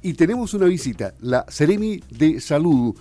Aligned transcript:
Y 0.00 0.14
tenemos 0.14 0.54
una 0.54 0.66
visita, 0.66 1.14
la 1.20 1.44
Ceremi 1.48 2.00
de 2.10 2.40
Salud. 2.40 2.94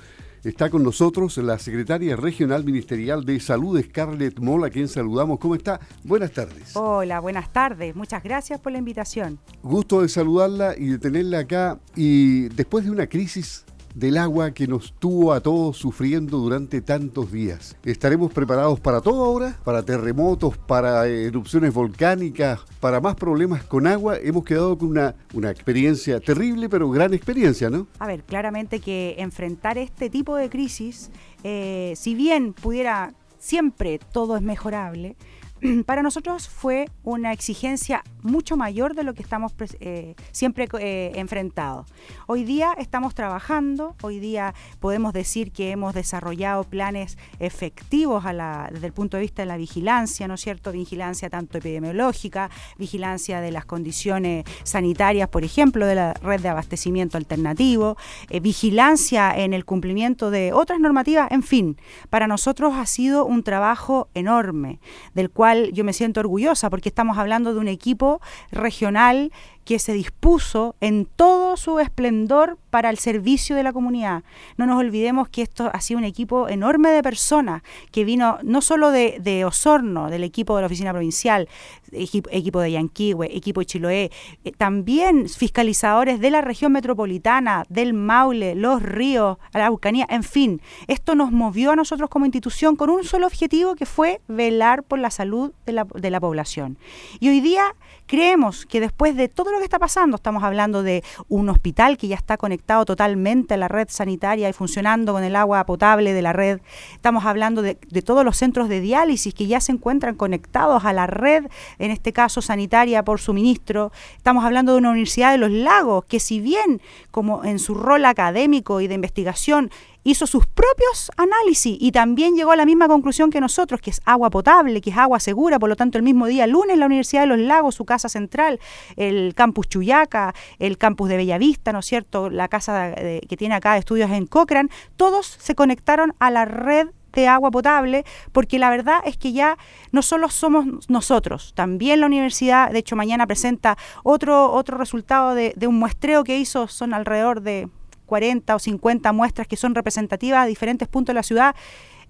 Está 0.44 0.70
con 0.70 0.82
nosotros 0.82 1.38
la 1.38 1.60
secretaria 1.60 2.16
regional 2.16 2.64
ministerial 2.64 3.26
de 3.26 3.40
Salud, 3.40 3.80
Scarlett 3.84 4.40
Moll, 4.40 4.64
a 4.64 4.70
quien 4.70 4.88
saludamos. 4.88 5.40
¿Cómo 5.40 5.56
está? 5.56 5.80
Buenas 6.04 6.32
tardes. 6.32 6.76
Hola, 6.76 7.20
buenas 7.20 7.52
tardes. 7.52 7.96
Muchas 7.96 8.24
gracias 8.24 8.60
por 8.60 8.72
la 8.72 8.78
invitación. 8.78 9.40
Gusto 9.62 10.02
de 10.02 10.10
saludarla 10.10 10.76
y 10.78 10.88
de 10.88 10.98
tenerla 10.98 11.40
acá. 11.40 11.80
Y 11.96 12.50
después 12.50 12.86
de 12.86 12.92
una 12.92 13.08
crisis 13.08 13.66
del 13.98 14.18
agua 14.18 14.52
que 14.52 14.68
nos 14.68 14.94
tuvo 14.94 15.34
a 15.34 15.42
todos 15.42 15.76
sufriendo 15.78 16.38
durante 16.38 16.82
tantos 16.82 17.32
días. 17.32 17.76
¿Estaremos 17.84 18.32
preparados 18.32 18.80
para 18.80 19.02
todo 19.02 19.26
ahora? 19.26 19.58
¿Para 19.64 19.82
terremotos, 19.84 20.56
para 20.56 21.08
erupciones 21.08 21.74
volcánicas, 21.74 22.60
para 22.80 23.02
más 23.02 23.16
problemas 23.16 23.64
con 23.64 23.88
agua? 23.88 24.18
Hemos 24.22 24.46
quedado 24.46 24.78
con 24.78 24.90
una, 24.90 25.16
una 25.34 25.50
experiencia 25.50 26.20
terrible, 26.20 26.70
pero 26.70 26.92
gran 26.92 27.16
experiencia, 27.16 27.72
¿no? 27.72 27.88
A 27.98 28.06
ver, 28.06 28.24
claramente 28.24 28.80
que 28.80 29.16
enfrentar 29.18 29.80
este 29.80 30.12
tipo 30.12 30.36
de 30.36 30.48
crisis, 30.50 31.10
eh, 31.44 31.94
si 31.96 32.14
bien 32.14 32.54
pudiera 32.54 33.16
siempre 33.40 34.00
todo 34.12 34.36
es 34.38 34.44
mejorable, 34.44 35.16
para 35.86 36.04
nosotros 36.04 36.48
fue 36.48 36.90
una 37.04 37.34
exigencia 37.34 38.04
mucho 38.22 38.58
mayor 38.58 38.94
de 38.94 39.04
lo 39.04 39.14
que 39.14 39.24
estamos 39.24 39.54
eh, 39.80 40.16
siempre 40.32 40.68
eh, 40.80 41.14
enfrentados. 41.16 41.88
Hoy 42.28 42.44
día 42.44 42.74
estamos 42.78 43.16
trabajando, 43.16 43.96
hoy 44.02 44.20
día 44.20 44.54
podemos 44.80 45.14
decir 45.14 45.52
que 45.52 45.72
hemos 45.72 45.94
desarrollado 45.94 46.64
planes 46.64 47.18
efectivos 47.40 48.24
desde 48.24 48.88
el 48.88 48.94
punto 48.94 49.18
de 49.18 49.22
vista 49.22 49.42
de 49.42 49.46
la 49.46 49.58
vigilancia, 49.58 50.28
¿no 50.28 50.34
es 50.34 50.42
cierto? 50.42 50.72
Vigilancia 50.72 51.30
tanto 51.30 51.58
epidemiológica, 51.58 52.50
vigilancia 52.78 53.40
de 53.40 53.52
las 53.52 53.66
condiciones 53.66 54.44
sanitarias, 54.64 55.30
por 55.30 55.44
ejemplo, 55.44 55.86
de 55.86 55.96
la 55.96 56.14
red 56.14 56.42
de 56.42 56.50
abastecimiento 56.50 57.18
alternativo, 57.18 57.98
eh, 58.30 58.40
vigilancia 58.40 59.38
en 59.38 59.54
el 59.54 59.64
cumplimiento 59.66 60.30
de 60.32 60.52
otras 60.54 60.80
normativas, 60.80 61.32
en 61.32 61.44
fin, 61.44 61.78
para 62.10 62.28
nosotros 62.28 62.74
ha 62.76 62.86
sido 62.86 63.26
un 63.26 63.44
trabajo 63.44 64.10
enorme, 64.14 64.80
del 65.14 65.30
cual 65.30 65.47
yo 65.74 65.84
me 65.84 65.94
siento 65.94 66.20
orgullosa 66.20 66.70
porque 66.70 66.90
estamos 66.90 67.18
hablando 67.18 67.54
de 67.54 67.60
un 67.60 67.68
equipo 67.68 68.22
regional 68.52 69.32
que 69.68 69.80
se 69.80 69.92
dispuso 69.92 70.78
en 70.80 71.06
todo 71.06 71.58
su 71.58 71.82
esplendor 71.82 72.58
para 72.70 72.90
el 72.90 72.98
servicio 72.98 73.54
de 73.54 73.64
la 73.64 73.74
comunidad. 73.74 74.24
No 74.56 74.66
nos 74.66 74.80
olvidemos 74.80 75.28
que 75.28 75.42
esto 75.42 75.70
ha 75.74 75.82
sido 75.82 75.98
un 75.98 76.06
equipo 76.06 76.48
enorme 76.48 76.88
de 76.90 77.04
personas 77.04 77.64
que 77.92 78.06
vino 78.06 78.38
no 78.44 78.62
solo 78.62 78.92
de, 78.92 79.44
Osorno, 79.46 80.10
del 80.10 80.24
equipo 80.24 80.56
de 80.56 80.62
la 80.62 80.68
oficina 80.68 80.92
provincial, 80.92 81.50
equipo, 81.92 82.62
de 82.62 82.72
Yanquihue, 82.72 83.36
equipo 83.36 83.60
de 83.60 83.66
Chiloé, 83.66 84.12
eh, 84.46 84.52
también 84.58 85.28
fiscalizadores 85.28 86.22
de 86.22 86.32
la 86.32 86.40
región 86.40 86.72
metropolitana, 86.72 87.66
del 87.68 87.94
Maule, 87.94 88.56
los 88.56 88.82
ríos, 88.82 89.38
la 89.54 89.66
Araucanía, 89.66 90.08
en 90.10 90.24
fin, 90.24 90.62
esto 90.88 91.14
nos 91.14 91.34
movió 91.34 91.72
a 91.72 91.76
nosotros 91.76 92.10
como 92.10 92.26
institución 92.26 92.78
con 92.78 92.90
un 92.90 93.04
solo 93.04 93.28
objetivo 93.28 93.76
que 93.76 93.86
fue 93.86 94.22
velar 94.30 94.84
por 94.84 95.00
la 95.00 95.12
salud 95.12 95.52
de 95.66 95.74
la, 95.74 95.86
de 95.94 96.10
la 96.10 96.22
población. 96.22 96.78
Y 97.20 97.28
hoy 97.28 97.42
día 97.42 97.76
creemos 98.08 98.66
que 98.66 98.80
después 98.80 99.16
de 99.16 99.28
todo 99.28 99.52
lo 99.52 99.60
que 99.60 99.66
está 99.66 99.78
pasando. 99.78 100.16
Estamos 100.16 100.44
hablando 100.44 100.82
de 100.82 101.04
un 101.28 101.50
hospital 101.50 101.98
que 101.98 102.08
ya 102.08 102.16
está 102.16 102.38
conectado 102.38 102.86
totalmente 102.86 103.54
a 103.54 103.58
la 103.58 103.68
red 103.68 103.88
sanitaria 103.90 104.50
y 104.50 104.54
funcionando 104.54 105.14
con 105.14 105.24
el 105.24 105.36
agua 105.36 105.66
potable 105.66 106.14
de 106.14 106.22
la 106.22 106.34
red. 106.34 106.60
Estamos 106.94 107.26
hablando 107.26 107.62
de, 107.62 107.76
todos 107.76 108.24
los 108.24 108.38
centros 108.38 108.70
de 108.70 108.80
diálisis 108.80 109.34
que 109.34 109.48
ya 109.48 109.60
se 109.60 109.74
encuentran 109.74 110.16
conectados 110.16 110.86
a 110.86 110.94
la 110.94 111.08
red, 111.08 111.46
en 111.78 111.92
este 111.92 112.14
caso 112.14 112.42
sanitaria 112.42 113.04
por 113.04 113.20
suministro. 113.20 113.92
Estamos 114.16 114.46
hablando 114.46 114.72
de 114.72 114.80
una 114.80 114.92
Universidad 114.92 115.32
de 115.32 115.38
los 115.38 115.52
Lagos 115.52 116.06
que 116.06 116.20
si 116.20 116.40
bien 116.40 116.82
como 117.12 117.44
en 117.44 117.60
su 117.60 117.76
rol 117.76 118.06
académico 118.06 118.82
y 118.82 118.88
de 118.88 118.96
investigación 118.96 119.70
hizo 120.08 120.26
sus 120.26 120.48
propios 120.48 121.12
análisis 121.18 121.78
y 121.80 121.92
también 121.92 122.36
llegó 122.36 122.52
a 122.52 122.56
la 122.56 122.66
misma 122.66 122.88
conclusión 122.88 123.30
que 123.30 123.42
nosotros, 123.42 123.82
que 123.82 123.90
es 123.90 124.02
agua 124.06 124.30
potable, 124.30 124.80
que 124.80 124.90
es 124.90 124.98
agua 124.98 125.20
segura, 125.20 125.60
por 125.60 125.68
lo 125.68 125.76
tanto 125.76 125.98
el 125.98 126.04
mismo 126.04 126.28
día 126.28 126.48
lunes 126.48 126.78
la 126.78 126.86
Universidad 126.86 127.22
de 127.22 127.28
los 127.28 127.40
Lagos, 127.40 127.76
su 127.76 127.84
casa 127.84 128.08
central, 128.08 128.60
el 128.96 129.34
campus 129.36 129.68
Chuyaca, 129.68 130.34
el 130.60 130.78
campus 130.78 131.10
de 131.10 131.18
Bellavista, 131.18 131.74
¿no 131.74 131.80
es 131.80 131.86
cierto?, 131.86 132.30
la 132.30 132.48
casa 132.48 132.94
que 132.96 133.38
tiene 133.38 133.56
acá 133.56 133.78
estudios 133.78 134.10
en 134.12 134.28
Cochrane, 134.28 134.70
todos 134.96 135.26
se 135.28 135.56
conectaron 135.56 136.14
a 136.20 136.32
la 136.32 136.46
red 136.46 136.88
de 137.12 137.28
agua 137.28 137.52
potable, 137.52 138.06
porque 138.32 138.60
la 138.60 138.70
verdad 138.70 139.00
es 139.06 139.18
que 139.18 139.34
ya 139.34 139.58
no 139.92 140.02
solo 140.02 140.30
somos 140.30 140.90
nosotros, 140.90 141.52
también 141.54 142.00
la 142.00 142.06
universidad, 142.06 142.72
de 142.72 142.80
hecho 142.80 142.96
mañana 142.96 143.28
presenta 143.28 143.78
otro, 144.04 144.54
otro 144.54 144.78
resultado 144.78 145.34
de, 145.34 145.54
de 145.58 145.68
un 145.68 145.80
muestreo 145.80 146.24
que 146.24 146.38
hizo, 146.38 146.68
son 146.68 146.94
alrededor 146.94 147.42
de 147.42 147.68
40 148.08 148.56
o 148.56 148.60
50 148.60 149.12
muestras 149.12 149.48
que 149.48 149.58
son 149.58 149.76
representativas 149.76 150.40
a 150.44 150.48
diferentes 150.48 150.88
puntos 150.88 151.14
de 151.14 151.18
la 151.18 151.24
ciudad 151.24 151.56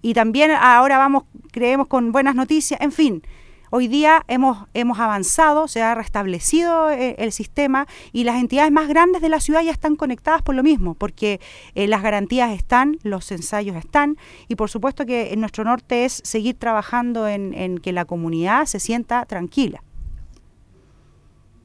y 0.02 0.14
también 0.14 0.52
ahora 0.52 0.98
vamos, 0.98 1.24
creemos, 1.52 1.88
con 1.88 2.12
buenas 2.12 2.36
noticias, 2.36 2.80
en 2.82 2.92
fin. 2.92 3.24
Hoy 3.70 3.90
día 3.90 4.24
hemos, 4.30 4.66
hemos 4.74 4.98
avanzado, 5.00 5.68
se 5.68 5.82
ha 5.82 5.94
restablecido 5.94 6.90
eh, 6.90 7.16
el, 7.18 7.34
sistema 7.34 7.86
y 8.14 8.24
las 8.24 8.38
entidades 8.38 8.72
más 8.72 8.88
grandes 8.88 9.22
de 9.22 9.28
la 9.28 9.42
ciudad 9.42 9.62
ya 9.62 9.72
están 9.72 9.98
conectadas 9.98 10.42
por 10.42 10.56
lo 10.56 10.64
mismo, 10.64 10.94
porque 10.94 11.42
eh, 11.76 11.88
las 11.88 12.02
garantías 12.02 12.52
están, 12.52 12.98
los 13.04 13.30
ensayos 13.30 13.76
están 13.76 14.16
y 14.48 14.56
por 14.56 14.70
supuesto 14.70 15.06
que 15.06 15.36
nuestro 15.36 15.66
norte 15.66 16.06
es 16.06 16.22
seguir 16.24 16.58
trabajando 16.58 17.28
en 17.28 17.78
que 17.80 17.92
la 17.92 18.06
comunidad 18.06 18.68
se 18.68 18.80
sienta 18.80 19.26
tranquila. 19.26 19.84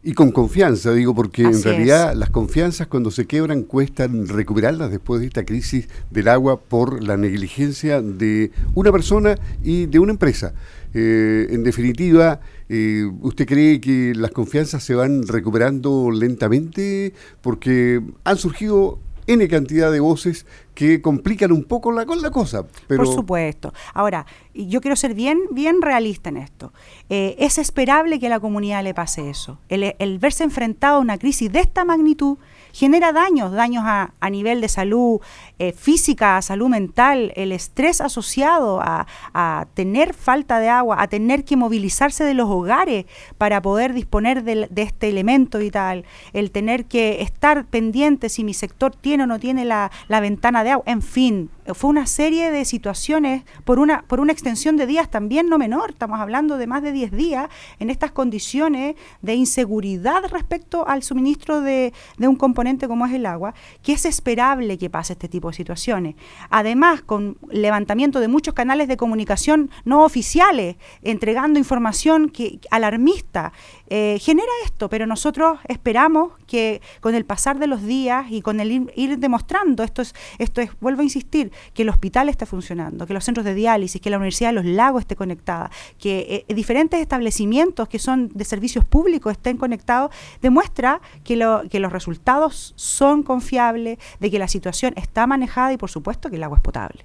Y 0.05 0.15
con 0.15 0.33
confianza, 0.33 0.93
digo, 0.93 1.15
porque 1.15 1.43
en 1.43 1.63
realidad 1.63 2.15
las 2.17 2.29
confianzas 2.29 2.89
cuando 2.89 3.13
se 3.13 3.27
quebran 3.27 3.63
cuestan 3.63 4.27
recuperarlas 4.27 4.91
después 4.91 5.21
de 5.21 5.29
esta 5.29 5.45
crisis 5.45 5.89
del 6.11 6.27
agua 6.27 6.59
por 6.59 7.05
la 7.05 7.17
negligencia 7.17 8.03
de 8.03 8.51
una 8.75 8.91
persona 8.91 9.37
y 9.63 9.87
de 9.87 10.01
una 10.01 10.11
empresa. 10.11 10.55
Eh, 10.93 11.47
en 11.51 11.63
definitiva, 11.63 12.41
eh, 12.69 13.09
¿usted 13.21 13.47
cree 13.47 13.81
que 13.81 14.13
las 14.17 14.33
confianzas 14.33 14.83
se 14.83 14.97
van 14.97 15.25
recuperando 15.29 16.11
lentamente? 16.11 17.15
Porque 17.41 18.03
han 18.25 18.37
surgido 18.39 18.99
N 19.27 19.47
cantidad 19.49 19.93
de 19.93 20.01
voces 20.01 20.47
que 20.75 21.01
complican 21.01 21.53
un 21.53 21.65
poco 21.65 21.93
la, 21.93 22.05
la 22.05 22.31
cosa. 22.31 22.67
Pero... 22.87 23.05
Por 23.05 23.15
supuesto. 23.15 23.73
Ahora, 23.95 24.27
yo 24.55 24.81
quiero 24.81 24.97
ser 24.97 25.15
bien, 25.15 25.41
bien 25.51 25.83
realista 25.83 26.31
en 26.31 26.39
esto. 26.39 26.73
Eh, 27.09 27.37
es 27.39 27.59
esperable 27.59 28.19
que 28.19 28.27
a 28.27 28.31
la 28.31 28.41
comunidad 28.41 28.83
le 28.83 28.95
pase 28.95 29.31
eso. 29.31 29.59
El, 29.69 29.95
el 29.99 30.19
verse 30.19 30.45
enfrentado 30.45 30.97
a 30.97 31.01
una 31.01 31.19
crisis 31.19 31.53
de 31.53 31.61
esta 31.61 31.85
magnitud 31.85 32.39
genera 32.73 33.13
daños, 33.13 33.53
daños 33.53 33.85
a, 33.87 34.13
a 34.21 34.31
nivel 34.31 34.61
de 34.61 34.69
salud 34.69 35.21
eh, 35.59 35.73
física, 35.73 36.37
a 36.37 36.43
salud 36.43 36.69
mental, 36.69 37.33
el 37.37 37.53
estrés 37.53 38.01
asociado 38.01 38.81
a, 38.81 39.07
a, 39.35 39.67
tener 39.75 40.15
falta 40.15 40.59
de 40.59 40.69
agua, 40.69 40.97
a 41.01 41.09
tener 41.09 41.45
que 41.45 41.57
movilizarse 41.57 42.25
de 42.25 42.35
los 42.35 42.49
hogares 42.49 43.07
para 43.39 43.63
poder 43.63 43.93
disponer 43.93 44.43
de, 44.43 44.67
de, 44.71 44.83
este 44.83 45.09
elemento 45.09 45.59
vital, 45.59 46.05
el 46.33 46.51
tener 46.51 46.87
que 46.87 47.23
estar 47.23 47.65
pendiente 47.67 48.29
si 48.29 48.45
mi 48.45 48.55
sector 48.55 48.95
tiene 48.97 49.25
o 49.25 49.27
no 49.27 49.39
tiene 49.39 49.65
la, 49.65 49.91
la 50.09 50.21
ventana 50.21 50.65
de 50.65 50.71
agua, 50.71 50.85
en 50.87 51.03
fin, 51.03 51.51
fue 51.75 51.91
una 51.91 52.07
serie 52.07 52.51
de 52.51 52.65
situaciones 52.65 53.45
por 53.65 53.79
una, 53.79 54.03
por 54.03 54.21
una 54.21 54.33
extensión 54.33 54.77
de 54.77 54.87
días 54.87 55.11
también 55.11 55.49
no 55.49 55.59
menor, 55.59 55.91
estamos 55.91 56.21
hablando 56.21 56.59
de 56.59 56.67
más 56.67 56.83
de 56.83 56.93
10 56.93 57.13
días 57.13 57.49
en 57.79 57.91
estas 57.91 58.13
condiciones 58.13 58.97
de 59.21 59.35
inseguridad 59.35 60.25
respecto 60.31 60.87
al 60.87 61.03
suministro 61.03 61.61
de, 61.61 61.93
de 62.19 62.29
un 62.29 62.37
componente 62.37 62.89
como 62.89 63.07
es 63.07 63.13
el 63.13 63.27
agua, 63.27 63.55
que 63.83 63.93
es 63.93 64.05
esperable 64.05 64.79
que 64.79 64.91
pase 64.91 65.13
este 65.15 65.29
tipo 65.29 65.49
de 65.49 65.55
situaciones. 65.55 66.17
Además, 66.51 67.03
con 67.03 67.37
levantamiento 67.51 68.21
de 68.21 68.29
muchos 68.29 68.55
canales 68.55 68.89
de 68.89 68.97
comunicación 68.97 69.71
no 69.85 70.05
oficiales, 70.05 70.77
entregando 71.03 71.59
información 71.59 72.29
que, 72.29 72.61
alarmista, 72.71 73.53
eh, 73.95 74.19
genera 74.21 74.49
esto, 74.65 74.89
pero 74.89 75.07
nosotros 75.07 75.59
esperamos 75.69 76.33
que 76.47 76.81
con 77.03 77.15
el 77.15 77.27
pasar 77.27 77.59
de 77.59 77.67
los 77.67 77.83
días 77.83 78.25
y 78.31 78.41
con 78.41 78.59
el 78.59 78.89
ir, 78.97 79.19
demostrando, 79.19 79.83
esto 79.83 80.01
es, 80.01 80.15
esto 80.39 80.63
es, 80.63 80.71
vuelvo 80.81 81.03
a 81.03 81.05
insistir, 81.05 81.53
que 81.75 81.83
el 81.83 81.91
hospital 81.91 82.31
esté 82.31 82.47
funcionando, 82.47 83.07
que 83.07 83.13
los 83.13 83.23
centros 83.23 83.45
de 83.45 83.53
diálisis, 83.53 84.01
que 84.01 84.09
la 84.09 84.17
Universidad 84.17 84.49
de 84.49 84.55
los 84.55 84.65
Lagos 84.65 85.03
esté 85.03 85.15
conectada, 85.15 85.71
que 85.99 86.47
eh, 86.49 86.55
diferentes 86.55 87.01
establecimientos 87.01 87.87
que 87.87 87.99
son 87.99 88.31
de 88.33 88.47
servicios 88.47 88.87
públicos 88.87 89.33
estén 89.33 89.59
conectados, 89.59 90.11
demuestra 90.41 91.03
que, 91.23 91.37
lo, 91.37 91.65
que 91.69 91.79
los 91.79 91.93
resultados 91.93 92.73
son 92.77 93.23
confiables, 93.23 93.99
de 94.21 94.31
que 94.31 94.39
la 94.39 94.49
situación 94.49 94.95
está 94.97 95.27
manejada 95.27 95.71
y 95.75 95.77
por 95.77 95.91
supuesto 95.91 96.31
que 96.31 96.37
el 96.37 96.45
agua 96.45 96.57
es 96.57 96.63
potable. 96.63 97.05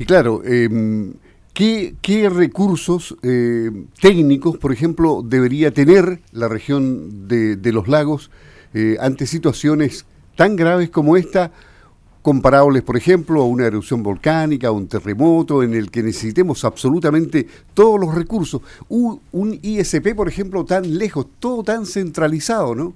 Y 0.00 0.04
claro, 0.04 0.42
eh, 0.44 0.68
¿Qué, 1.54 2.28
recursos 2.34 3.16
eh, 3.22 3.70
técnicos, 4.00 4.58
por 4.58 4.72
ejemplo, 4.72 5.22
debería 5.24 5.72
tener 5.72 6.20
la 6.32 6.48
región 6.48 7.28
de, 7.28 7.72
los 7.72 7.86
lagos 7.86 8.32
eh, 8.74 8.96
ante 8.98 9.24
situaciones 9.24 10.04
tan 10.34 10.56
graves 10.56 10.90
como 10.90 11.16
esta, 11.16 11.52
comparables, 12.22 12.82
por 12.82 12.96
ejemplo, 12.96 13.40
a 13.40 13.46
una 13.46 13.66
erupción 13.66 14.02
volcánica, 14.02 14.66
a 14.66 14.72
un 14.72 14.88
terremoto, 14.88 15.62
en 15.62 15.74
el 15.74 15.92
que 15.92 16.02
necesitemos 16.02 16.64
absolutamente 16.64 17.46
todos 17.72 18.00
los 18.00 18.12
recursos? 18.12 18.60
un 18.88 19.60
ISP, 19.62 20.12
por 20.16 20.26
ejemplo, 20.26 20.64
tan 20.64 20.98
lejos, 20.98 21.26
todo 21.38 21.62
tan 21.62 21.86
centralizado, 21.86 22.74
¿no? 22.74 22.94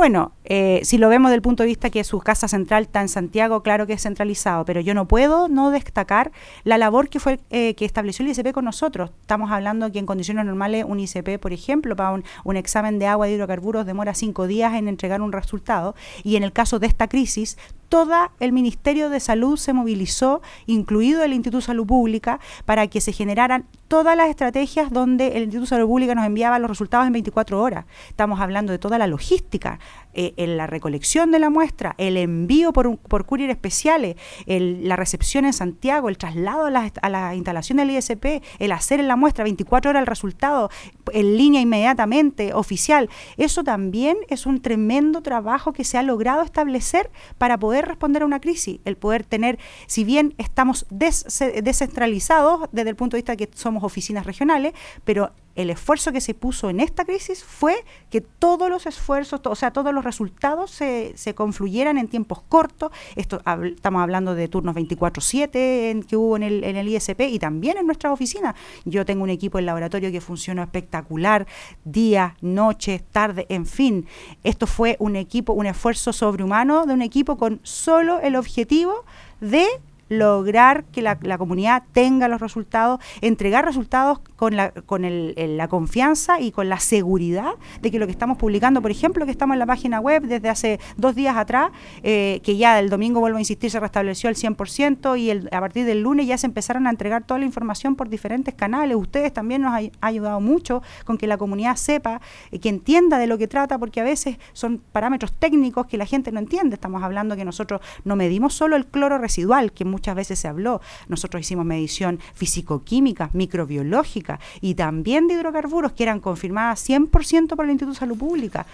Bueno, 0.00 0.32
eh, 0.46 0.80
si 0.82 0.96
lo 0.96 1.10
vemos 1.10 1.28
desde 1.28 1.36
el 1.36 1.42
punto 1.42 1.62
de 1.62 1.66
vista 1.66 1.90
que 1.90 2.04
su 2.04 2.20
casa 2.20 2.48
central 2.48 2.84
está 2.84 3.02
en 3.02 3.10
Santiago, 3.10 3.62
claro 3.62 3.86
que 3.86 3.92
es 3.92 4.02
centralizado, 4.02 4.64
pero 4.64 4.80
yo 4.80 4.94
no 4.94 5.06
puedo 5.06 5.46
no 5.48 5.70
destacar 5.70 6.32
la 6.64 6.78
labor 6.78 7.10
que 7.10 7.20
fue 7.20 7.38
eh, 7.50 7.74
que 7.74 7.84
estableció 7.84 8.24
el 8.24 8.30
ICP 8.30 8.52
con 8.54 8.64
nosotros. 8.64 9.10
Estamos 9.20 9.50
hablando 9.50 9.92
que 9.92 9.98
en 9.98 10.06
condiciones 10.06 10.46
normales 10.46 10.86
un 10.88 11.00
ICP, 11.00 11.38
por 11.38 11.52
ejemplo, 11.52 11.96
para 11.96 12.12
un, 12.12 12.24
un 12.44 12.56
examen 12.56 12.98
de 12.98 13.08
agua 13.08 13.28
y 13.28 13.34
hidrocarburos 13.34 13.84
demora 13.84 14.14
cinco 14.14 14.46
días 14.46 14.72
en 14.72 14.88
entregar 14.88 15.20
un 15.20 15.32
resultado 15.32 15.94
y 16.24 16.36
en 16.36 16.44
el 16.44 16.52
caso 16.54 16.78
de 16.78 16.86
esta 16.86 17.06
crisis 17.06 17.58
todo 17.90 18.30
el 18.38 18.52
Ministerio 18.52 19.10
de 19.10 19.18
Salud 19.20 19.58
se 19.58 19.72
movilizó, 19.72 20.40
incluido 20.66 21.22
el 21.24 21.32
Instituto 21.32 21.58
de 21.58 21.66
Salud 21.66 21.86
Pública, 21.86 22.38
para 22.64 22.86
que 22.86 23.00
se 23.00 23.12
generaran 23.12 23.66
todas 23.88 24.16
las 24.16 24.30
estrategias 24.30 24.92
donde 24.92 25.36
el 25.36 25.42
Instituto 25.42 25.62
de 25.62 25.66
Salud 25.66 25.88
Pública 25.88 26.14
nos 26.14 26.24
enviaba 26.24 26.60
los 26.60 26.70
resultados 26.70 27.08
en 27.08 27.12
24 27.12 27.60
horas. 27.60 27.86
Estamos 28.08 28.40
hablando 28.40 28.70
de 28.70 28.78
toda 28.78 28.96
la 28.96 29.08
logística, 29.08 29.80
eh, 30.14 30.34
en 30.36 30.56
la 30.56 30.66
recolección 30.66 31.30
de 31.30 31.38
la 31.38 31.50
muestra, 31.50 31.94
el 31.98 32.16
envío 32.16 32.72
por, 32.72 32.98
por 32.98 33.26
courier 33.26 33.50
especiales, 33.50 34.16
la 34.46 34.96
recepción 34.96 35.44
en 35.44 35.52
Santiago, 35.52 36.08
el 36.08 36.18
traslado 36.18 36.66
a 36.66 36.70
la, 36.70 36.92
a 37.02 37.08
la 37.08 37.34
instalación 37.34 37.78
del 37.78 37.90
ISP, 37.90 38.42
el 38.58 38.72
hacer 38.72 39.00
en 39.00 39.08
la 39.08 39.16
muestra 39.16 39.44
24 39.44 39.90
horas 39.90 40.00
el 40.00 40.06
resultado 40.06 40.70
en 41.12 41.36
línea 41.36 41.60
inmediatamente, 41.60 42.54
oficial. 42.54 43.08
Eso 43.36 43.64
también 43.64 44.16
es 44.28 44.46
un 44.46 44.60
tremendo 44.60 45.22
trabajo 45.22 45.72
que 45.72 45.84
se 45.84 45.98
ha 45.98 46.02
logrado 46.02 46.42
establecer 46.42 47.10
para 47.38 47.58
poder 47.58 47.86
responder 47.86 48.22
a 48.22 48.26
una 48.26 48.40
crisis, 48.40 48.80
el 48.84 48.96
poder 48.96 49.24
tener, 49.24 49.58
si 49.86 50.04
bien 50.04 50.34
estamos 50.38 50.86
descentralizados 50.90 52.68
desde 52.72 52.90
el 52.90 52.96
punto 52.96 53.16
de 53.16 53.22
vista 53.22 53.36
de 53.36 53.46
que 53.46 53.56
somos 53.56 53.84
oficinas 53.84 54.26
regionales, 54.26 54.72
pero 55.04 55.32
el 55.54 55.70
esfuerzo 55.70 56.12
que 56.12 56.20
se 56.20 56.34
puso 56.34 56.70
en 56.70 56.80
esta 56.80 57.04
crisis 57.04 57.44
fue 57.44 57.84
que 58.08 58.20
todos 58.20 58.70
los 58.70 58.86
esfuerzos, 58.86 59.40
o 59.44 59.54
sea, 59.54 59.72
todos 59.72 59.92
los 59.92 60.04
resultados 60.04 60.70
se, 60.70 61.12
se 61.16 61.34
confluyeran 61.34 61.98
en 61.98 62.08
tiempos 62.08 62.42
cortos. 62.48 62.92
Esto 63.16 63.42
estamos 63.64 64.02
hablando 64.02 64.34
de 64.34 64.48
turnos 64.48 64.74
24/7 64.74 66.06
que 66.06 66.16
hubo 66.16 66.36
en 66.36 66.42
el, 66.42 66.64
en 66.64 66.76
el 66.76 66.88
ISP 66.88 67.20
y 67.22 67.38
también 67.38 67.76
en 67.78 67.86
nuestras 67.86 68.12
oficinas. 68.12 68.54
Yo 68.84 69.04
tengo 69.04 69.22
un 69.22 69.30
equipo 69.30 69.58
en 69.58 69.66
laboratorio 69.66 70.10
que 70.10 70.20
funcionó 70.20 70.62
espectacular, 70.62 71.46
día, 71.84 72.36
noche, 72.40 73.02
tarde, 73.10 73.46
en 73.48 73.66
fin. 73.66 74.06
Esto 74.44 74.66
fue 74.66 74.96
un 74.98 75.16
equipo, 75.16 75.52
un 75.52 75.66
esfuerzo 75.66 76.12
sobrehumano 76.12 76.86
de 76.86 76.94
un 76.94 77.02
equipo 77.02 77.36
con 77.36 77.60
solo 77.62 78.20
el 78.20 78.36
objetivo 78.36 79.04
de 79.40 79.66
lograr 80.10 80.84
que 80.84 81.02
la, 81.02 81.16
comunidad 81.38 81.84
tenga 81.92 82.28
los 82.28 82.40
resultados, 82.40 83.00
entregar 83.22 83.64
resultados 83.64 84.18
con, 84.36 84.56
la, 84.56 84.72
con 84.72 85.04
el, 85.04 85.34
la 85.56 85.68
confianza 85.68 86.40
y 86.40 86.50
con 86.50 86.68
la 86.68 86.80
seguridad 86.80 87.52
de 87.80 87.90
que 87.90 87.98
lo 87.98 88.06
que 88.06 88.12
estamos 88.12 88.36
publicando, 88.36 88.82
por 88.82 88.90
ejemplo, 88.90 89.24
que 89.24 89.30
estamos 89.30 89.54
en 89.54 89.60
la 89.60 89.66
página 89.66 90.00
web 90.00 90.24
desde 90.24 90.48
hace 90.48 90.80
dos 90.96 91.14
días 91.14 91.36
atrás, 91.36 91.70
eh, 92.02 92.40
que 92.42 92.56
ya 92.56 92.78
el 92.80 92.90
domingo, 92.90 93.20
vuelvo 93.20 93.38
a 93.38 93.40
insistir, 93.40 93.70
se 93.70 93.78
restableció 93.78 94.28
el 94.28 94.36
100% 94.36 95.18
y 95.18 95.30
el, 95.30 95.48
a 95.52 95.60
partir 95.60 95.86
del 95.86 96.02
lunes 96.02 96.26
ya 96.26 96.36
se 96.36 96.46
empezaron 96.46 96.88
a 96.88 96.90
entregar 96.90 97.22
toda 97.24 97.38
la 97.38 97.46
información 97.46 97.94
por 97.94 98.08
diferentes 98.08 98.52
canales. 98.52 98.96
Ustedes 98.96 99.32
también 99.32 99.62
nos 99.62 99.72
han 99.72 99.92
ayudado 100.00 100.40
mucho 100.40 100.82
con 101.04 101.18
que 101.18 101.28
la 101.28 101.38
comunidad 101.38 101.76
sepa, 101.76 102.20
eh, 102.50 102.58
que 102.58 102.68
entienda 102.68 103.18
de 103.18 103.28
lo 103.28 103.38
que 103.38 103.46
trata, 103.46 103.78
porque 103.78 104.00
a 104.00 104.04
veces 104.04 104.38
son 104.54 104.82
parámetros 104.90 105.32
técnicos 105.32 105.86
que 105.86 105.96
la 105.96 106.06
gente 106.06 106.32
no 106.32 106.40
entiende. 106.40 106.74
Estamos 106.74 107.04
hablando 107.04 107.36
que 107.36 107.44
nosotros 107.44 107.80
no 108.04 108.16
medimos 108.16 108.54
solo 108.54 108.74
el 108.74 108.86
cloro 108.86 109.18
residual, 109.18 109.70
que 109.72 109.84
muchas 110.00 110.16
veces 110.16 110.38
se 110.38 110.48
habló. 110.48 110.80
Nosotros 111.08 111.42
hicimos 111.42 111.66
medición 111.66 112.20
físico-química, 112.34 113.28
microbiológica 113.34 114.40
y 114.62 114.74
también 114.74 115.28
de 115.28 115.34
hidrocarburos 115.34 115.92
que 115.92 116.04
eran 116.04 116.20
confirmadas 116.20 116.88
100% 116.88 117.54
por 117.54 117.66
el 117.66 117.72
Instituto 117.72 117.92
de 117.92 117.98
Salud 117.98 118.16
Pública. 118.16 118.66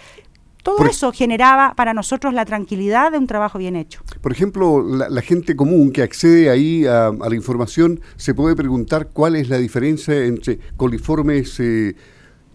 Todo 0.62 0.84
eso 0.87 1.12
generaba 1.12 1.75
para 1.75 1.94
nosotros 1.94 2.34
la 2.34 2.44
tranquilidad 2.44 3.12
de 3.12 3.19
un 3.19 3.28
trabajo 3.28 3.56
bien 3.56 3.76
hecho. 3.76 4.02
Por 4.20 4.32
ejemplo, 4.32 4.82
la, 4.82 5.23
gente 5.23 5.55
común 5.55 5.93
que 5.93 6.02
accede 6.02 6.50
ahí 6.50 6.84
a, 6.87 7.12
la 7.12 7.34
información 7.37 8.00
se 8.17 8.34
puede 8.34 8.56
preguntar 8.56 9.08
cuál 9.12 9.37
es 9.37 9.49
la 9.49 9.58
diferencia 9.58 10.25
entre 10.25 10.58
coliformes 10.76 11.61
eh, 11.61 11.94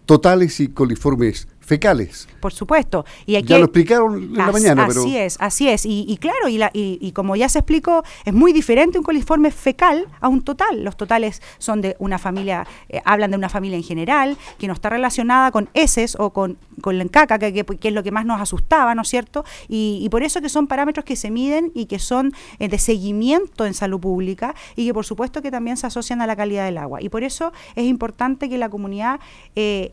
totales 0.04 0.60
y 0.60 0.68
coliformes 0.68 1.48
fecales. 1.62 2.28
Por 2.40 2.52
supuesto. 2.52 3.04
Y 3.24 3.36
aquí 3.36 3.48
ya 3.48 3.58
lo 3.58 3.66
explicaron 3.66 4.22
en 4.22 4.34
la 4.34 4.52
mañana. 4.52 4.84
Así 4.84 5.16
es, 5.16 5.36
así 5.40 5.68
es. 5.68 5.84
Y, 5.86 6.16
claro, 6.20 6.48
y, 6.48 6.58
la, 6.58 6.70
y, 6.74 7.12
como 7.12 7.36
ya 7.36 7.48
se 7.48 7.60
explicó, 7.60 8.02
es 8.24 8.34
muy 8.34 8.52
diferente 8.52 8.98
un 8.98 9.04
coliforme 9.04 9.50
fecal 9.50 10.08
a 10.20 10.28
un 10.28 10.42
total. 10.42 10.84
Los 10.84 10.96
totales 10.96 11.40
son 11.58 11.80
de 11.80 11.96
una 11.98 12.18
familia, 12.18 12.66
eh, 12.88 13.00
hablan 13.04 13.30
de 13.30 13.36
una 13.36 13.48
familia 13.48 13.76
en 13.76 13.84
general, 13.84 14.36
que 14.58 14.66
no 14.66 14.74
está 14.74 14.90
relacionada 14.90 15.50
con 15.50 15.68
heces 15.74 16.16
o 16.18 16.30
con, 16.30 16.58
con 16.80 16.98
la 16.98 17.04
caca, 17.06 17.38
que, 17.38 17.64
que, 17.64 17.88
es 17.88 17.94
lo 17.94 18.02
que 18.02 18.10
más 18.10 18.26
nos 18.26 18.40
asustaba, 18.40 18.94
¿no 18.94 19.02
es 19.02 19.08
cierto? 19.08 19.44
Y, 19.68 20.08
por 20.10 20.22
eso 20.22 20.40
que 20.42 20.48
son 20.48 20.66
parámetros 20.66 21.04
que 21.04 21.16
se 21.16 21.30
miden 21.30 21.70
y 21.74 21.86
que 21.86 21.98
son 21.98 22.32
eh, 22.58 22.68
de 22.68 22.78
seguimiento 22.78 23.64
en 23.64 23.72
salud 23.72 24.00
pública 24.00 24.54
y 24.76 24.86
que 24.86 24.94
por 24.94 25.06
supuesto 25.06 25.40
que 25.40 25.50
también 25.50 25.76
se 25.76 25.86
asocian 25.86 26.20
a 26.20 26.26
la 26.26 26.36
calidad 26.36 26.64
del 26.66 26.76
agua. 26.76 27.00
Y 27.00 27.08
por 27.08 27.24
eso 27.24 27.52
es 27.76 27.84
importante 27.84 28.48
que 28.48 28.58
la 28.58 28.68
comunidad... 28.68 29.20
Eh, 29.56 29.92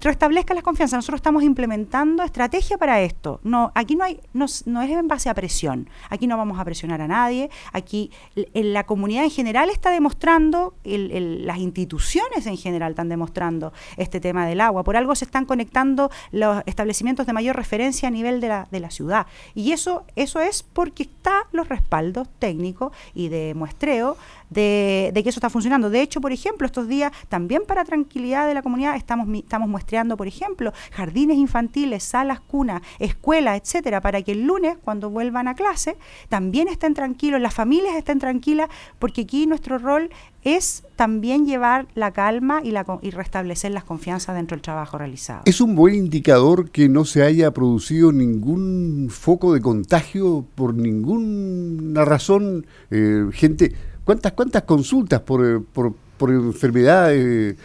restablezca 0.00 0.54
la 0.54 0.62
confianza. 0.62 0.96
Nosotros 0.96 1.18
estamos 1.18 1.42
implementando 1.42 2.22
estrategia 2.22 2.78
para 2.78 3.00
esto. 3.00 3.40
No, 3.42 3.72
aquí 3.74 3.96
no 3.96 4.04
hay, 4.04 4.20
no, 4.32 4.44
es 4.44 4.64
en 4.66 5.08
base 5.08 5.28
a 5.28 5.34
presión. 5.34 5.88
Aquí 6.10 6.26
no 6.26 6.36
vamos 6.36 6.58
a 6.58 6.64
presionar 6.64 7.00
a 7.00 7.08
nadie. 7.08 7.50
Aquí 7.72 8.10
la 8.54 8.84
comunidad 8.84 9.24
en 9.24 9.30
general 9.30 9.70
está 9.70 9.90
demostrando, 9.90 10.74
las 10.84 11.58
instituciones 11.58 12.46
en 12.46 12.56
general 12.56 12.92
están 12.92 13.08
demostrando 13.08 13.72
este 13.96 14.20
tema 14.20 14.46
del 14.46 14.60
agua. 14.60 14.84
Por 14.84 14.96
algo 14.96 15.14
se 15.14 15.24
están 15.24 15.44
conectando 15.44 16.10
los 16.32 16.62
establecimientos 16.66 17.26
de 17.26 17.32
mayor 17.32 17.56
referencia 17.56 18.08
a 18.08 18.10
nivel 18.10 18.40
de 18.40 18.48
la, 18.48 18.90
ciudad. 18.90 19.26
Y 19.54 19.72
eso, 19.72 20.04
eso 20.14 20.40
es 20.40 20.62
porque 20.62 21.02
están 21.04 21.42
los 21.50 21.68
respaldos 21.68 22.28
técnicos 22.38 22.92
y 23.14 23.28
de 23.28 23.52
muestreo 23.54 24.16
de, 24.50 25.10
que 25.14 25.28
eso 25.28 25.38
está 25.38 25.50
funcionando. 25.50 25.90
De 25.90 26.00
hecho, 26.00 26.20
por 26.20 26.32
ejemplo, 26.32 26.66
estos 26.66 26.88
días, 26.88 27.12
también 27.28 27.62
para 27.66 27.84
tranquilidad 27.84 28.46
de 28.46 28.54
la 28.54 28.62
comunidad, 28.62 28.96
estamos, 28.96 29.28
estamos 29.36 29.68
por 30.16 30.26
ejemplo, 30.26 30.72
jardines 30.92 31.36
infantiles, 31.36 32.02
salas, 32.02 32.40
cunas, 32.40 32.82
escuelas, 32.98 33.60
etcétera, 33.60 34.00
para 34.00 34.22
que 34.22 34.32
el 34.32 34.42
lunes, 34.42 34.76
cuando 34.82 35.10
vuelvan 35.10 35.48
a 35.48 35.54
clase, 35.54 35.96
también 36.28 36.68
estén 36.68 36.94
tranquilos, 36.94 37.40
las 37.40 37.54
familias 37.54 37.96
estén 37.96 38.18
tranquilas, 38.18 38.68
porque 38.98 39.22
aquí 39.22 39.46
nuestro 39.46 39.78
rol 39.78 40.10
es 40.42 40.84
también 40.96 41.46
llevar 41.46 41.86
la 41.94 42.12
calma 42.12 42.60
y, 42.62 42.70
la, 42.70 42.84
y 43.02 43.10
restablecer 43.10 43.72
las 43.72 43.84
confianzas 43.84 44.36
dentro 44.36 44.56
del 44.56 44.62
trabajo 44.62 44.98
realizado. 44.98 45.42
¿Es 45.44 45.60
un 45.60 45.74
buen 45.74 45.94
indicador 45.94 46.70
que 46.70 46.88
no 46.88 47.04
se 47.04 47.22
haya 47.22 47.52
producido 47.52 48.12
ningún 48.12 49.08
foco 49.10 49.54
de 49.54 49.60
contagio 49.60 50.44
por 50.54 50.74
ninguna 50.74 52.04
razón? 52.04 52.66
Eh, 52.90 53.26
gente 53.32 53.74
¿Cuántas, 54.06 54.34
cuántas 54.34 54.62
consultas 54.62 55.22
por, 55.22 55.44
eh, 55.44 55.58
por, 55.72 55.92
por 56.16 56.30
enfermedades 56.30 57.56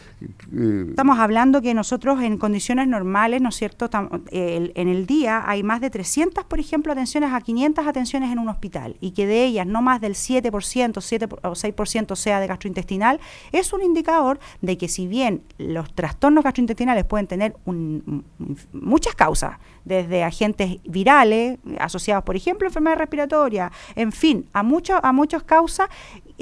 eh, 0.53 0.85
Estamos 0.89 1.17
hablando 1.19 1.61
que 1.61 1.73
nosotros 1.73 2.21
en 2.21 2.37
condiciones 2.37 2.87
normales, 2.87 3.41
¿no 3.41 3.49
es 3.49 3.55
cierto? 3.55 3.89
en 4.31 4.87
el 4.87 5.05
día 5.05 5.43
hay 5.47 5.63
más 5.63 5.81
de 5.81 5.89
300, 5.89 6.43
por 6.43 6.59
ejemplo, 6.59 6.91
atenciones 6.91 7.33
a 7.33 7.41
500 7.41 7.87
atenciones 7.87 8.31
en 8.31 8.39
un 8.39 8.49
hospital 8.49 8.97
y 8.99 9.11
que 9.11 9.25
de 9.25 9.45
ellas 9.45 9.65
no 9.65 9.81
más 9.81 10.01
del 10.01 10.13
7%, 10.13 11.01
7 11.01 11.27
o 11.43 11.51
6% 11.51 12.15
sea 12.15 12.39
de 12.39 12.47
gastrointestinal, 12.47 13.19
es 13.51 13.73
un 13.73 13.81
indicador 13.81 14.39
de 14.61 14.77
que 14.77 14.87
si 14.87 15.07
bien 15.07 15.41
los 15.57 15.91
trastornos 15.93 16.43
gastrointestinales 16.43 17.05
pueden 17.05 17.27
tener 17.27 17.55
muchas 18.73 19.15
causas, 19.15 19.57
desde 19.85 20.23
agentes 20.23 20.77
virales 20.83 21.57
asociados, 21.79 22.23
por 22.23 22.35
ejemplo, 22.35 22.67
a 22.67 22.69
enfermedad 22.69 22.97
respiratoria, 22.97 23.71
en 23.95 24.11
fin, 24.11 24.47
a, 24.53 24.63
mucho, 24.63 25.03
a 25.03 25.11
muchas 25.11 25.43
causas, 25.43 25.89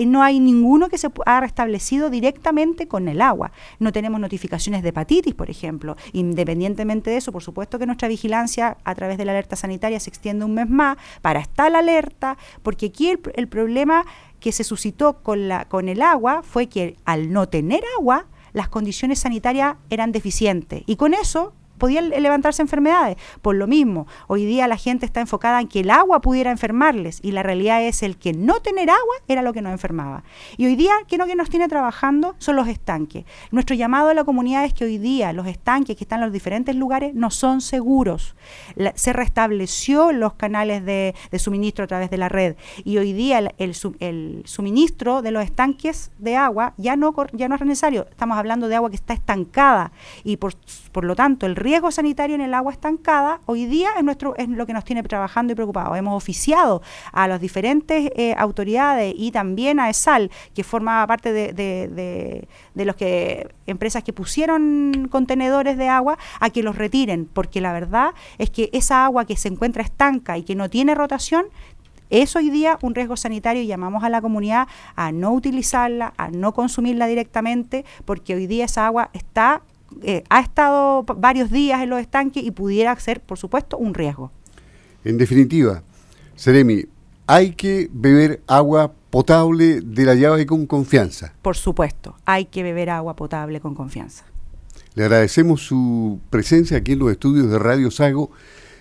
no 0.05 0.23
hay 0.23 0.39
ninguno 0.39 0.89
que 0.89 0.97
se 0.97 1.07
haya 1.25 1.39
restablecido 1.41 2.09
directamente 2.09 2.87
con 2.87 3.07
el 3.07 3.21
agua 3.21 3.51
no 3.79 3.91
tenemos 3.91 4.19
notificaciones 4.19 4.83
de 4.83 4.89
hepatitis, 4.89 5.33
por 5.33 5.49
ejemplo. 5.49 5.95
Independientemente 6.13 7.09
de 7.09 7.17
eso, 7.17 7.31
por 7.31 7.43
supuesto 7.43 7.79
que 7.79 7.85
nuestra 7.85 8.07
vigilancia 8.07 8.77
a 8.83 8.95
través 8.95 9.17
de 9.17 9.25
la 9.25 9.31
alerta 9.31 9.55
sanitaria 9.55 9.99
se 9.99 10.09
extiende 10.09 10.45
un 10.45 10.53
mes 10.53 10.69
más 10.69 10.97
para 11.21 11.39
estar 11.39 11.73
alerta, 11.75 12.37
porque 12.63 12.87
aquí 12.87 13.09
el, 13.09 13.47
problema 13.47 14.05
que 14.39 14.51
se 14.51 14.63
suscitó 14.63 15.21
con, 15.21 15.47
la, 15.47 15.65
con 15.65 15.89
el 15.89 16.01
agua 16.01 16.41
fue 16.43 16.67
que 16.67 16.97
al 17.05 17.31
no 17.31 17.47
tener 17.49 17.83
agua, 17.97 18.27
las 18.53 18.69
condiciones 18.69 19.19
sanitarias 19.19 19.75
eran 19.89 20.11
deficientes. 20.11 20.83
Y 20.85 20.95
con 20.95 21.13
eso 21.13 21.53
podían 21.79 22.09
levantarse 22.09 22.61
enfermedades. 22.61 23.17
Por 23.41 23.55
lo 23.55 23.65
mismo, 23.65 24.05
hoy 24.27 24.45
día 24.45 24.67
la 24.67 24.77
gente 24.77 25.05
está 25.05 25.21
enfocada 25.21 25.59
en 25.59 25.67
que 25.67 25.79
el 25.79 25.89
agua 25.89 26.21
pudiera 26.21 26.51
enfermarles 26.51 27.19
y 27.23 27.31
la 27.31 27.41
realidad 27.41 27.83
es 27.83 28.03
el 28.03 28.17
que 28.17 28.33
no 28.33 28.59
tener 28.59 28.89
agua 28.89 29.15
era 29.27 29.41
lo 29.41 29.53
que 29.53 29.61
nos 29.61 29.71
enfermaba. 29.71 30.23
Y 30.57 30.65
hoy 30.65 30.75
día, 30.75 30.93
¿qué 31.07 31.17
no 31.17 31.25
que 31.25 31.35
nos 31.35 31.49
tiene 31.49 31.67
trabajando? 31.67 32.35
Son 32.37 32.55
los 32.55 32.67
estanques. 32.67 33.25
Nuestro 33.51 33.75
llamado 33.75 34.09
a 34.09 34.13
la 34.13 34.23
comunidad 34.23 34.65
es 34.65 34.73
que 34.73 34.85
hoy 34.85 34.97
día 34.97 35.33
los 35.33 35.47
estanques 35.47 35.95
que 35.95 36.03
están 36.03 36.19
en 36.19 36.25
los 36.25 36.33
diferentes 36.33 36.75
lugares 36.75 37.15
no 37.15 37.31
son 37.31 37.61
seguros. 37.61 38.35
se 38.95 39.13
restableció 39.13 40.11
los 40.11 40.33
canales 40.33 40.85
de, 40.85 41.15
suministro 41.37 41.85
a 41.85 41.87
través 41.87 42.09
de 42.09 42.17
la 42.17 42.27
red 42.27 42.55
y 42.83 42.97
hoy 42.97 43.13
día 43.13 43.53
el, 43.57 44.43
suministro 44.45 45.21
de 45.21 45.31
los 45.31 45.43
estanques 45.43 46.11
de 46.17 46.35
agua 46.35 46.73
ya 46.77 46.95
no, 46.95 47.15
ya 47.33 47.47
no 47.47 47.55
es 47.55 47.61
necesario. 47.61 48.07
Estamos 48.09 48.37
hablando 48.37 48.67
de 48.67 48.75
agua 48.75 48.89
que 48.89 48.97
está 48.97 49.13
estancada 49.13 49.91
y 50.23 50.37
por, 50.37 50.53
por 50.91 51.05
lo 51.05 51.15
tanto 51.15 51.45
el 51.45 51.55
río 51.55 51.68
riesgo 51.69 51.91
sanitario 51.91 52.33
en 52.33 52.41
el 52.41 52.55
agua 52.55 52.71
estancada, 52.71 53.41
hoy 53.45 53.65
día 53.65 53.89
es, 53.95 54.03
nuestro, 54.03 54.35
es 54.37 54.49
lo 54.49 54.65
que 54.65 54.73
nos 54.73 54.83
tiene 54.83 55.03
trabajando 55.03 55.53
y 55.53 55.55
preocupado. 55.55 55.95
Hemos 55.95 56.17
oficiado 56.17 56.81
a 57.11 57.27
las 57.27 57.39
diferentes 57.39 58.09
eh, 58.15 58.33
autoridades 58.39 59.13
y 59.15 59.31
también 59.31 59.79
a 59.79 59.87
ESAL, 59.87 60.31
que 60.55 60.63
formaba 60.63 61.05
parte 61.05 61.31
de, 61.31 61.53
de, 61.53 62.47
de, 62.73 62.85
los 62.85 62.95
que 62.95 63.53
empresas 63.67 64.03
que 64.03 64.13
pusieron 64.13 65.09
contenedores 65.11 65.77
de 65.77 65.89
agua, 65.89 66.17
a 66.39 66.49
que 66.49 66.63
los 66.63 66.75
retiren, 66.75 67.29
porque 67.31 67.61
la 67.61 67.71
verdad 67.71 68.15
es 68.39 68.49
que 68.49 68.71
esa 68.73 69.05
agua 69.05 69.25
que 69.25 69.37
se 69.37 69.47
encuentra 69.47 69.83
estanca 69.83 70.39
y 70.39 70.43
que 70.43 70.55
no 70.55 70.71
tiene 70.71 70.95
rotación, 70.95 71.45
es 72.09 72.35
hoy 72.35 72.49
día 72.49 72.79
un 72.81 72.95
riesgo 72.95 73.15
sanitario 73.15 73.61
y 73.61 73.67
llamamos 73.67 74.03
a 74.03 74.09
la 74.09 74.21
comunidad 74.21 74.67
a 74.95 75.11
no 75.11 75.31
utilizarla, 75.33 76.13
a 76.17 76.31
no 76.31 76.55
consumirla 76.55 77.05
directamente, 77.05 77.85
porque 78.05 78.33
hoy 78.33 78.47
día 78.47 78.65
esa 78.65 78.87
agua 78.87 79.11
está 79.13 79.61
eh, 80.03 80.23
ha 80.29 80.39
estado 80.39 81.03
varios 81.03 81.51
días 81.51 81.81
en 81.81 81.89
los 81.89 81.99
estanques 81.99 82.43
y 82.43 82.51
pudiera 82.51 82.97
ser, 82.99 83.21
por 83.21 83.37
supuesto, 83.37 83.77
un 83.77 83.93
riesgo. 83.93 84.31
En 85.03 85.17
definitiva, 85.17 85.83
Seremi, 86.35 86.85
hay 87.27 87.51
que 87.51 87.89
beber 87.91 88.41
agua 88.47 88.91
potable 89.09 89.81
de 89.81 90.05
la 90.05 90.15
llave 90.15 90.45
con 90.45 90.65
confianza. 90.65 91.33
Por 91.41 91.55
supuesto, 91.55 92.15
hay 92.25 92.45
que 92.45 92.63
beber 92.63 92.89
agua 92.89 93.15
potable 93.15 93.59
con 93.59 93.75
confianza. 93.75 94.25
Le 94.95 95.03
agradecemos 95.03 95.61
su 95.61 96.19
presencia 96.29 96.77
aquí 96.77 96.93
en 96.93 96.99
los 96.99 97.11
estudios 97.11 97.49
de 97.49 97.59
Radio 97.59 97.91
Sago 97.91 98.31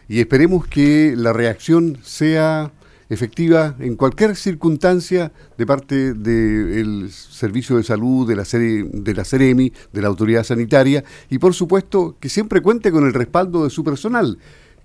y 0.08 0.20
esperemos 0.20 0.66
que 0.66 1.14
la 1.16 1.32
reacción 1.32 1.98
sea 2.02 2.72
efectiva 3.08 3.74
en 3.78 3.96
cualquier 3.96 4.36
circunstancia 4.36 5.32
de 5.56 5.66
parte 5.66 6.14
del 6.14 7.10
Servicio 7.10 7.76
de 7.76 7.82
Salud, 7.82 8.28
de 8.28 8.36
la, 8.36 8.44
serie, 8.44 8.84
de 8.84 9.14
la 9.14 9.24
CEREMI, 9.24 9.72
de 9.92 10.02
la 10.02 10.08
Autoridad 10.08 10.44
Sanitaria 10.44 11.04
y 11.30 11.38
por 11.38 11.54
supuesto 11.54 12.16
que 12.20 12.28
siempre 12.28 12.60
cuente 12.60 12.92
con 12.92 13.06
el 13.06 13.14
respaldo 13.14 13.64
de 13.64 13.70
su 13.70 13.82
personal, 13.84 14.38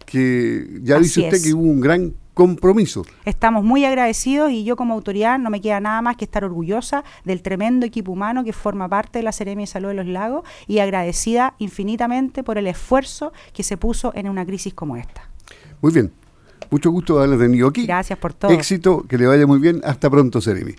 que 0.06 0.80
ya 0.82 1.00
dice 1.00 1.22
usted 1.22 1.42
que 1.42 1.54
hubo 1.54 1.64
un 1.64 1.82
gran 1.82 2.14
compromiso. 2.34 3.06
Estamos 3.26 3.64
muy 3.64 3.86
agradecidos 3.86 4.52
y 4.52 4.64
yo 4.64 4.76
como 4.76 4.94
autoridad 4.94 5.38
no 5.38 5.50
me 5.50 5.62
queda 5.62 5.80
nada 5.80 6.02
más 6.02 6.18
que 6.18 6.26
estar 6.26 6.44
orgullosa 6.44 7.04
del 7.26 7.42
tremendo 7.42 7.86
equipo 7.86 8.12
humano 8.12 8.44
que 8.44 8.54
forma 8.54 8.90
parte 8.90 9.20
de 9.20 9.24
la 9.24 9.32
Seremi 9.32 9.64
de 9.64 9.68
Salud 9.68 9.90
de 9.90 9.96
los 9.96 10.08
Lagos 10.08 10.44
y 10.68 10.80
agradecida 10.80 11.54
infinitamente 11.60 12.44
por 12.44 12.58
el 12.58 12.68
esfuerzo 12.68 13.34
que 13.54 13.64
se 13.64 13.78
puso 13.78 14.12
en 14.16 14.30
una 14.30 14.46
crisis 14.46 14.74
como 14.74 14.98
esta. 14.98 15.30
Muy 15.82 15.94
bien, 15.94 16.12
mucho 16.74 16.90
gusto 16.90 17.14
de 17.14 17.24
haberle 17.24 17.46
tenido 17.46 17.68
aquí. 17.68 17.86
Gracias 17.86 18.18
por 18.18 18.34
todo. 18.34 18.52
Éxito, 18.52 19.06
que 19.08 19.18
le 19.18 19.28
vaya 19.28 19.46
muy 19.46 19.60
bien. 19.60 19.82
Hasta 19.84 20.10
pronto, 20.10 20.42
Seremi. 20.42 20.74